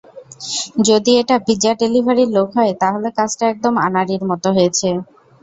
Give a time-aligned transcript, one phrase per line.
[0.87, 4.89] যদি এটা পিজ্জা ডেলিভারির লোক হয়, তাহলে কাজটা একদম আনাড়ির মত হয়েছে।